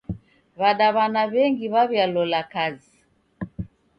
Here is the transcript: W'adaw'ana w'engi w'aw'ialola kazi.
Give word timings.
W'adaw'ana 0.59 1.21
w'engi 1.31 1.67
w'aw'ialola 1.73 2.41
kazi. 2.53 2.95